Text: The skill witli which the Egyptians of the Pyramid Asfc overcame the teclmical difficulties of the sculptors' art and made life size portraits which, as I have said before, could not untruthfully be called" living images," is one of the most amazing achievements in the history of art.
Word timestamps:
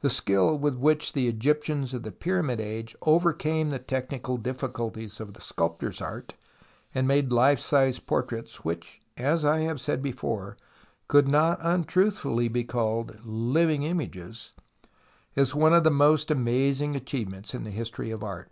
The 0.00 0.10
skill 0.10 0.58
witli 0.58 0.78
which 0.78 1.12
the 1.12 1.28
Egyptians 1.28 1.94
of 1.94 2.02
the 2.02 2.10
Pyramid 2.10 2.58
Asfc 2.58 2.96
overcame 3.02 3.70
the 3.70 3.78
teclmical 3.78 4.42
difficulties 4.42 5.20
of 5.20 5.34
the 5.34 5.40
sculptors' 5.40 6.00
art 6.02 6.34
and 6.92 7.06
made 7.06 7.30
life 7.30 7.60
size 7.60 8.00
portraits 8.00 8.64
which, 8.64 9.00
as 9.16 9.44
I 9.44 9.60
have 9.60 9.80
said 9.80 10.02
before, 10.02 10.56
could 11.06 11.28
not 11.28 11.60
untruthfully 11.62 12.48
be 12.48 12.64
called" 12.64 13.24
living 13.52 13.84
images," 13.84 14.54
is 15.36 15.54
one 15.54 15.72
of 15.72 15.84
the 15.84 15.88
most 15.92 16.32
amazing 16.32 16.96
achievements 16.96 17.54
in 17.54 17.62
the 17.62 17.70
history 17.70 18.10
of 18.10 18.24
art. 18.24 18.50